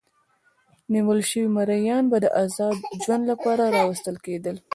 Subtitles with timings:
[0.93, 4.55] نیول شوي مریان به د ازاد ژوند لپاره راوستل کېدل.